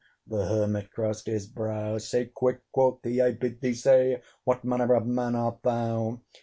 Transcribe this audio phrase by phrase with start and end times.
[0.25, 1.99] The Hermit crossed his brow.
[1.99, 6.21] "Say quick," quoth he, "I bid thee say What manner of man art thou?"